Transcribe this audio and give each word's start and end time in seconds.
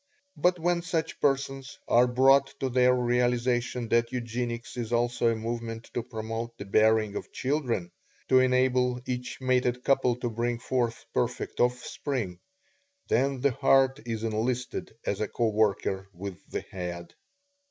But 0.35 0.57
when 0.57 0.81
such 0.81 1.19
persons 1.21 1.77
are 1.87 2.07
brought 2.07 2.59
to 2.59 2.69
their 2.69 2.91
realization 2.95 3.87
that 3.89 4.11
Eugenics 4.11 4.75
is 4.75 4.91
also 4.91 5.27
a 5.29 5.35
movement 5.35 5.91
to 5.93 6.01
promote 6.01 6.57
the 6.57 6.65
bearing 6.65 7.15
of 7.15 7.31
children 7.31 7.91
to 8.27 8.39
enable 8.39 8.99
each 9.05 9.39
mated 9.39 9.83
couple 9.83 10.15
to 10.15 10.29
bring 10.31 10.57
forth 10.57 11.05
perfect 11.13 11.59
offspring 11.59 12.39
then 13.09 13.41
the 13.41 13.51
heart 13.51 13.99
is 14.07 14.23
enlisted 14.23 14.91
as 15.05 15.21
a 15.21 15.27
co 15.27 15.49
worker 15.49 16.09
with 16.13 16.49
the 16.49 16.61
head. 16.61 17.13